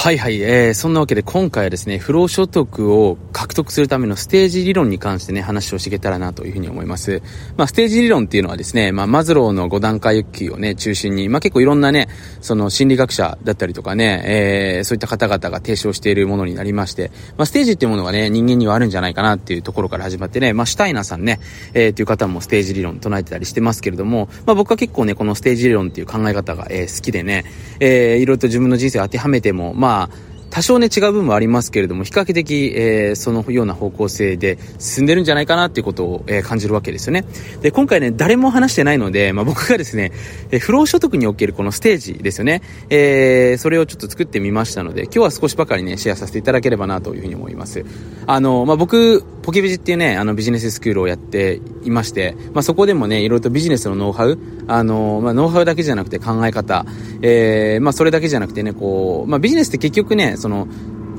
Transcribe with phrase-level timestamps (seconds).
[0.00, 7.20] はいはい、えー、そんなわけで今回はですね、不労所得を獲得するためのステージ理論に関してね、話をしていけたらなというふうに思います。
[7.58, 12.08] まあ、ステージ理論っていうのはですね、まあ、マズローの5段階欲求をね、中心に、まあ、結構いろんなね、
[12.40, 21.40] その心理学者だったりとかね、えー、そういった方々が提唱しているものになりまして、まあ、ステージっていうものがね、人間にはあるんじゃないかなっていうところから始まってね、まあ、シュタイナーさんね、
[21.74, 27.44] えー、っていう方もステージ理論唱えてたりしてますけれども、まあ、僕は結構ね、このステージ理論っていう考え方が、えー、好きでね、
[27.80, 30.08] えー、いろいろと自分の人生を当てはめても、まあ、 영화
[30.50, 37.24] 多少ね違う部分もありますけれども比較的、えー、そのような方向性で進んでるんじゃないかなっていうことを、えー、感じるわけですよね。
[37.62, 40.12] で今回ね誰も話してないので、まあ、僕がですね、
[40.50, 47.84] えー、不労所得におけるこのステージですよね、えー、それをちょっと作ってみましたので今日は少しばかりねシェアさせていただければなというふうに思います。
[48.26, 56.84] あの、まあ、僕ポケビジっていうねあのビジネススクールをやっていまして、まあ、そこでもねいろいろとビジネスのノウハウあの、まあ、ノウハウだけじゃなくて考え方、
[57.22, 60.66] えーまあ、それだけじゃなくてねこう、まあ、ビジネスって結局ねその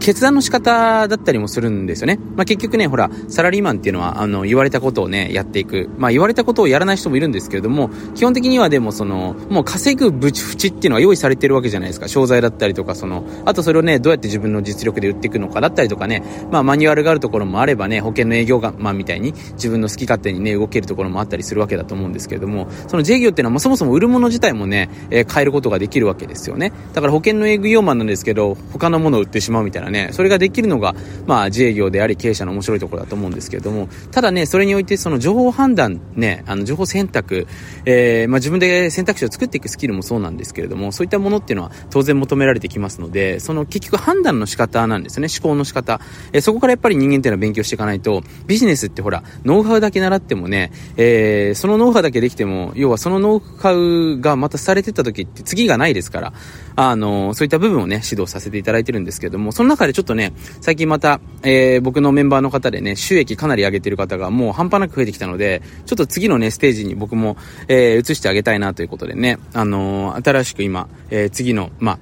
[0.01, 2.19] 決断の仕方だったりもするんですよね。
[2.35, 5.89] まあ、結局ね、ほら、サラリーマンっていうのは、あの、言われたことをね、やっていく。
[5.97, 12.07] まあ、言われたことをやらない人もいるんですけれども、基本的にはでもその、もう稼ぐぶち縁っていうのは用意されてるわけじゃないですか。
[12.07, 26.73] 商材だったりとか、その、あとそれをね、どうやって自分の実力で売っていくのかだったりとかね、まあ、マニュアルがあるところもあればね、保険の営業マンみたいに自分の好き勝手にね、動けるところもあったりするわけだと思うんですけれども、その自営業っていうのは、まあ、そもそも売るもの自体もね、えー、変えることができるわけですよね。
[26.93, 30.95] だから保険の営業マンなんですけど、他のものを売ってしまうみたいなね、それができるのが、
[31.27, 37.47] まあ、自営業であり経営者の面白いところだと思うんですけれども、ただね、それにおいてその情報判断、ね、あの情報選択、
[37.85, 45.99] えー、まあ、自分で選択肢を作っていくスキルもそうなんですけれども、そういったものっていうのは当然求められてきますので、その結局判断の仕方なんですね、思考の仕方。
[46.33, 56.33] えー、そこからやっぱり人間っていうのは勉強していかないと、ビジネスってほら、ノウハウだけ習ってもね、えー、そのノウハウだけできても、要はそのノウハウがまたされてった時って次がないですから、
[56.75, 67.37] あの、そういった部分をね、指導させていただいてるんですけれども、その中でちょっとね、最近また、えー、僕のメンバーの方でね、収益かなり上げてる方がもう半端なく増えてきたので、ちょっと次のね、ステージに僕も、
[67.67, 71.99] えー、移してあげたいなということでね、あのー、新しく今、えー、次の、まあ、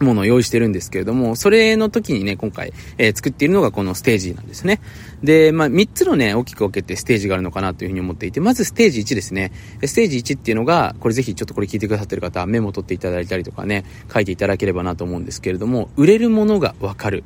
[0.00, 4.80] ものを用意してるんですけれども、それの時にね、今回、えー、作っているのがこのステージなんですね。
[5.22, 9.52] で、まあ、3つのね、大きく分けてステージがあるのかなというふうに思っていて、まずステージ1ですね。
[9.84, 17.24] ステージ1っていうのが、これぜひちょっとこれ聞いてくださってる方、メモ取っていただいたりとかね、書いていただければなと思うんですけれども、売れるものがわかる。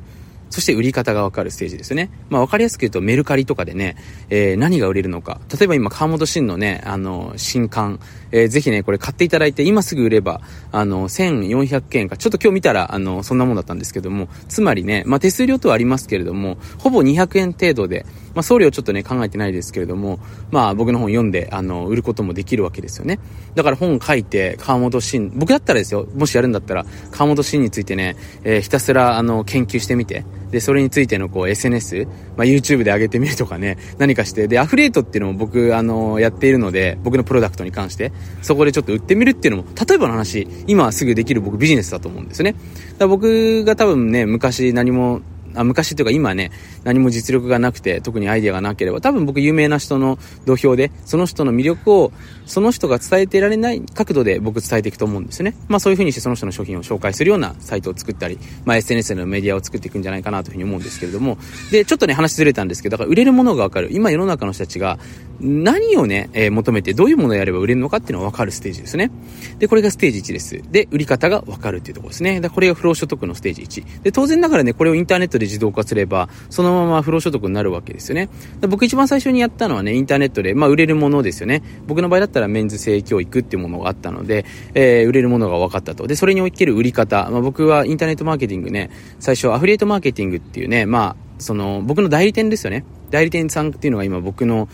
[0.51, 2.11] そして売り方がわかるステージですね。
[2.31, 3.97] まあわかりやすく言うとメルカリとかでね、
[4.31, 5.41] えー、何が売れるのか。
[5.59, 8.01] 例えば今川本慎のね、あの、新刊、
[8.31, 10.41] えー、ぜひね、これ買っていただいて、今すぐ売れば、
[10.73, 18.05] あの、1400件か、ちょっと今日見たら、あの、そんなもんだったんですけども、つまりね、まあ手数料とはありますけれども、ほぼ200円程度で、
[18.35, 20.19] まあ送料ちょっとね、考えてないですけれども、
[20.51, 23.19] まあ僕の本読んで、あの、売ることもできるわけですよね。
[23.55, 42.55] だから本書いて、川本慎、僕だったらですよ、もしやるんだったら、川本慎についてね、えー、ひたすら、あの、研究してみて、で、それについてのこう SNS、まあ、YouTube で上げてみるとかね、何かして、で、アフリートっていうのも僕、あの、やっているので、僕のプロダクトに関して、そこでちょっと売ってみるっていうのも、例えばの話、今すぐできる僕ビジネスだと思うんですね。
[42.99, 45.21] だ僕が多分ね、昔何も
[45.55, 46.51] あ昔というか今ね、
[46.85, 52.13] 何も実力がなくて、特にアイデアがなければ、多分僕有名な人の土俵で、その人の魅力を、
[52.47, 55.55] その人が伝えてられない角度で僕伝えていくと思うんですよね。
[55.69, 61.39] まあそういう風にしてその人の商品を紹介するようなサイトを作ったり、まあ SNS のメディアを作っていくんじゃないかなという風に思うんですけれども、
[61.71, 63.89] で、ちょっとね、話ずれたんですけど、だから売れるものがわかる。
[63.93, 64.99] 今世の中の人たちが
[65.41, 69.11] 何をね、えー、求めてどういうものをやれば売れるのかっていうのがわかるステージですね。
[69.59, 70.63] で、これがステージ1です。
[70.71, 72.41] で、売り方がわかるっていうところですね。
[72.41, 74.03] で、これが不労所得のステージ1。
[74.03, 78.29] で、当然ながらね、これをインターネットで自動化すれば、そのまま不労所得になるわけですよね。
[78.69, 81.63] 僕一番最初にやったのはね、インターネットで、まあ売れるものですよね。
[81.87, 84.45] 僕の場合だったらメンズ性教育っていうものがあったので、
[84.75, 86.07] えー、売れるものが分かったと。
[86.07, 87.29] で、それにおける売り方。
[87.31, 92.85] まあ僕はインターネットマーケティングね、最初アフリエイトマーケティングっていうね、まあ、その、僕の代理店ですよね。
[93.11, 94.69] 代理店さんっていうのが今僕の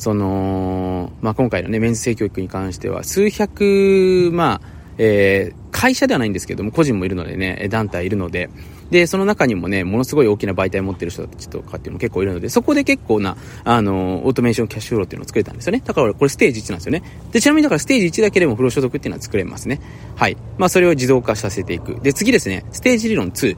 [0.00, 4.60] その、まあ、今回のね、メンズ性教育に関しては、数百、まあ、
[4.96, 8.48] えー、会社ではないんですけども、個人もいるのでね、団体いるので、
[8.90, 15.82] で、その中にもね、ものすごい大きな媒体持ってる人たちとかっていうのも結構いるので、そこで結構な、あの、オートメーションキャッシュフローっていうのを作れたんですよね。
[15.84, 17.02] だからこれステージ1なんですよね。
[17.32, 19.80] で、ちなみにだからステージ1だけでも不労所得っていうのは作れますね。
[20.16, 20.36] はい。
[20.58, 22.00] まあ、それを自動化させていく。
[22.02, 23.56] で、次ですね、ステージ理論2。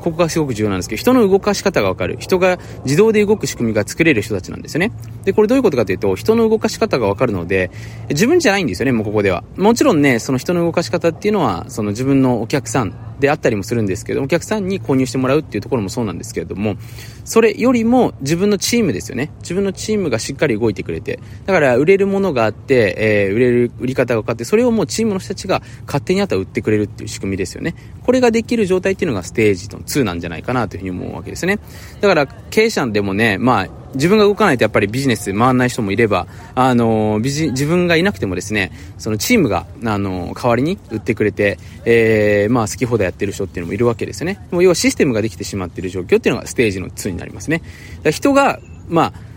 [0.00, 2.16] ここがすごく重要なんですけど、人の動かし方がわかる。
[2.18, 4.92] 人が自動で動く仕組みが作れる人たちなんですよね。
[5.24, 7.70] で、これどういうことかというと、人の動かし方がわかるので、
[8.08, 9.44] 自分じゃないんですよね、もうここでは。
[9.56, 16.76] もちろんね、その人の動かし方っていうのまあ、その自分のお客さんであったりもするんですけど、お客さんに購入してもらうっていうところもそうなんですけれども、
[17.24, 19.30] それよりも自分のチームですよね。
[19.40, 27.74] 自分のチームがしっかり動いてくれて、だから売れるものがあって、えー、売れる売り方が分かって、それをもうチームの人たちが勝手にあとは売ってくれるっていう仕組みですよね。
[28.02, 31.58] これができる状態っていうのがステージの2なんじゃないかなというふうに思うわけですね。
[32.00, 44.38] だから経営者でもね、まあ、自分が動かないとやっぱりビジネス回らない人もいれば、あのビジ、自分がいなくてもですね、そのチームが、あの、代わりに売ってくれて、えー、まあ好きほどやってる人っていうのもいるわけですよね。
[44.50, 47.62] もう要はシステムができてしまっている状況っていうのがステージの2になりますね。
[48.10, 49.29] 人が、まあ、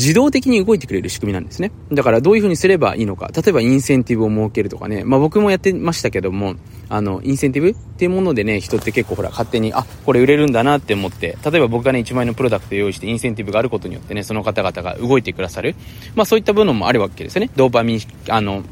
[0.00, 1.72] 自動的に動いてくれる仕組みなんですね。
[1.92, 3.30] だからどういうふうにすればいいのか。
[3.36, 5.04] 例えばインセンティブを設けるとかね。
[5.04, 6.54] まあ僕もやってましたけども、
[6.88, 15.74] あの、インセンティブっていうものでね、人って結構ほら勝手に、あ、これ売れるんだなって思って、例えば僕がね、1万円のプロダクト用意してインセンティブがあることによってね、その方々が動いてくださる。
[16.14, 17.50] まあそういった部分もあるわけですよね。
[17.54, 18.00] ドーパミン、
[18.30, 18.62] あの、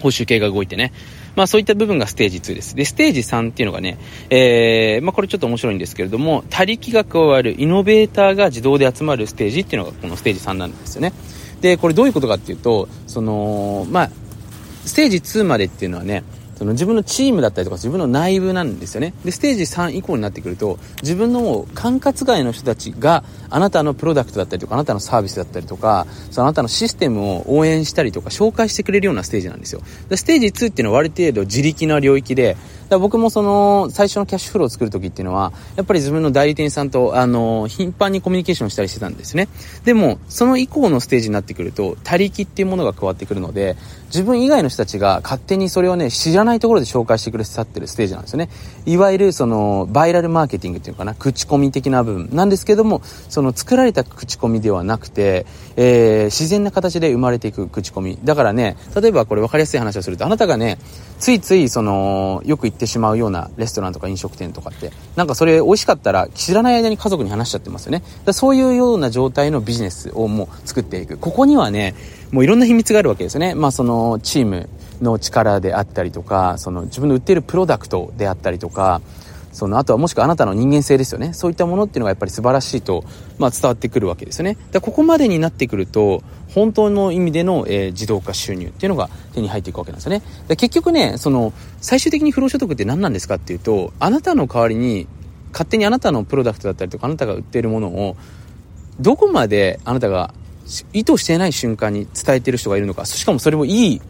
[0.00, 0.92] 報酬系が動いてね。
[1.38, 2.74] まあそういった部分がステージ2です。
[2.74, 3.96] で、ステージ3っていうのがね、
[4.28, 11.12] えー、まあこれちょっと面白いんですけれども、他力が加わるイノベーターが自動で集まるステージっていうのがこのステージ3なんですよね。
[11.60, 14.10] で、これどういうことかっていうと、その、まあ、
[14.84, 16.24] ステージ2までっていうのはね、
[16.58, 19.14] その自分のチームだったりとか自分の内部なんですよね。
[19.24, 29.82] で、ステージ3以降になってくると、自分のもう管轄外の人たちがあなたのプロダクトだったりとか、あなたのサービスだったりとか、そのあなたのシステムを応援したりとか、紹介してくれるようなステージなんですよ。
[30.08, 32.56] で、ステージ2っていうのはある程度自力の領域で、
[32.88, 39.48] だ僕もその、最初のキャッシュフローを作るときっていうのは、やっぱり自分の代理店さんと、あの、頻繁にコミュニケーションしたりしてたんですね。
[39.84, 43.76] でも、その以降のステージになってくると、他力っていうものが加わってくるので、
[44.08, 48.48] 自分以外の人たちが勝手にそれをね、知らないところで紹介してくれてってるステージなんですよね。
[48.86, 55.46] いわゆるその、バイラルマーケティングっていうのかな、口コミ的な部分なんですけども、その作られた口コミではなくて、
[55.76, 58.18] えー、自然な形で生まれていく口コミ。
[58.24, 60.78] だからね、例えばこれ分かりやすい話をすると、あなたがね、
[61.18, 68.02] ついついその、よく行ってしまうようなレストランとか飲食店とかって、なんかそれ美味しかったら知らない間に家族に話しちゃってますよね。
[68.24, 71.18] だそういうような状態のビジネスをもう作っていく。
[71.18, 71.94] ここにはね、
[72.30, 73.54] もういろんな秘密があるわけですね。
[73.54, 74.68] まあそのチーム
[75.00, 79.00] の力であったりとか、その自分の売ってるプロダクトであったりとか、
[79.52, 81.32] そのあとはもしくはあなたの人間性ですよね。
[81.32, 83.02] そういったものっていうのがやっぱり素晴らしいと、
[83.38, 84.56] まあ、伝わってくるわけですよね。
[84.72, 86.22] だここまでになってくると、
[86.54, 90.22] 本当の意味での、えー、自動化収入っていうのが手に入っていくわけなんですよね。
[90.48, 95.08] で結局ね、その、最終的に不労所得って何なんですかっていうと、あなたの代わりに、
[95.52, 98.16] 勝手にあなたのプロダクトだったりとか、あなたが売っているものを、
[99.00, 100.34] どこまであなたが
[100.92, 104.00] 意図してない瞬間に伝えてる人がいるのか、しかもそれもいい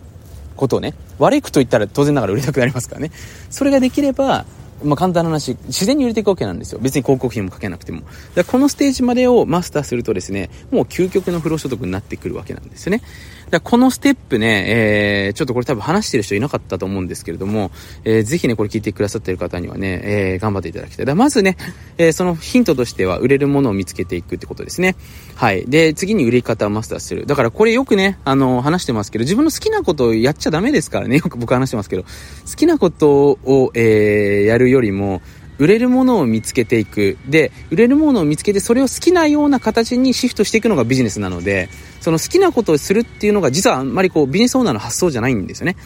[0.56, 3.10] ことをね、悪いこと言ったら当然ながら売れなくなりますからね。
[3.50, 4.44] それができれば、
[4.82, 6.78] まあ、簡単な話、自然に売れていくわけなんですよ。
[6.80, 8.02] 別に広告費もかけなくても。
[8.46, 13.02] このステージまでをマスターするとですね、もう究極の不労所得になってくるわけなんですよね。
[13.50, 17.70] だこのステップね、えー、ちょっとこれ多分話してる人いなかったと思うんですけれども、
[18.04, 21.06] えー、ぜひね、これ聞いてくださってる方にはね、えー、頑張っていただきたい。
[21.06, 21.56] だまずね、
[21.96, 24.96] えー、そのヒントとしては売れるものを見つけていくってことですね。
[25.34, 25.64] はい。
[25.66, 27.26] で、次に売り方をマスターする。
[27.26, 31.16] だからこれよくね、あの、話してますけど、自分の好きなことをやっちゃダメですからね。
[31.16, 32.08] よく僕話してますけど、好
[32.56, 35.22] きなことを、えー、やるよりも、
[35.58, 37.18] 売れるものを見つけていく。
[37.26, 41.68] で、売れるものを見つけて、それを好きなような形にシフトしていくのがビジネスなので、
[42.00, 45.76] その好きなことをするっていうのが、実はあんまりこう、ビジネスオーナーの発想じゃないんですよね。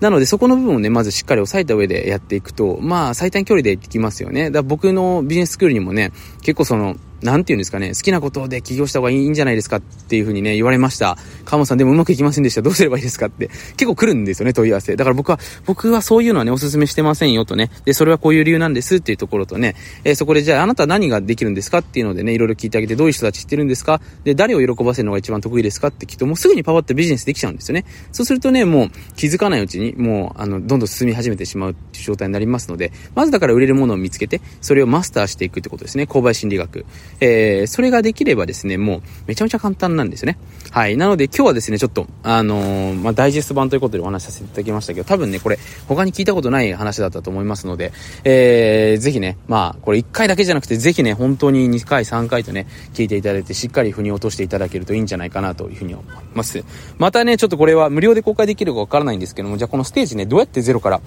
[0.00, 4.50] なので、そこの部分をね、まずしっかり押さえた上でやっていくと、まあ、最短距離で行きますよね。
[4.50, 6.12] だ僕のビジネススクールにもね、
[6.42, 11.16] 結構その、なんて言うんですかね、好きなことで起業した方がいいんじゃないですかっていうふうにね、言われました。
[11.44, 12.62] 川本さんでもうまくいきませんでした。
[12.62, 13.48] どうすればいいですかって。
[13.76, 14.94] 結構来るんですよね、問い合わせ。
[14.96, 17.70] だから僕は、僕はそういうのはね、お勧めしてませんよとね。
[17.84, 24.00] で、それはこういう理由なんですっていうところとね、えー、そこでじゃああなた何ができるんですかっていうのでね、いろいろ聞いてあげて、どういう人たち知ってるんですか？
[24.24, 27.84] で、誰を喜ばせるのが一番得意ですかって聞くと、もうすぐにパワーってビジネスできちゃうんですよね。
[28.12, 36.04] そうするとね、もう気づかないうちに、もう、あの、どんどん進み始めてしまうっていう状態になりますので、まずだから売れるものを見つけて、それをマスターしていくってことですね。
[36.04, 36.84] 購買心理学。
[37.20, 40.38] えー、それができればですね、もうめちゃめちゃ簡単なんですよね。
[40.70, 40.96] はい。
[40.96, 45.58] なので今日はですね、ちょっと、あのー、まあ、ダイジェスト版ということでお話しさせていただきましたけど、多分ね、これ
[45.88, 47.92] 他に聞いたことない話だったと思いますので、
[48.24, 56.64] えー、ぜひね、まあ、これ1回だけじゃなくて、ぜひね、本当に2回、3回とね、聞いていただいて、しっかり腑に落としていただけるといいんじゃないかなというふうに思います。
[56.98, 61.00] またね、ちょっとこれは無料で公開できるかわからないんですけども、じゃあこのステージね、どうやってゼロから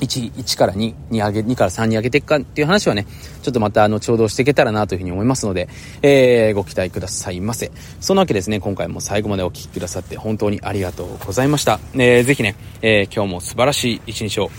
[0.00, 3.06] 1、1から2に上げ、2から3に上げていくかっていう話はね、
[3.42, 5.68] ちょっとまたあの、ちょうどしていけたらなというふうに思いますので、
[6.02, 7.70] えー、ご期待くださいませ。
[8.00, 11.80] そんなわけですね、今回も最後までお聴きくださって本当にありがとうございました。
[11.94, 14.50] えー、ぜひね、えー、今日も素晴らしい一日を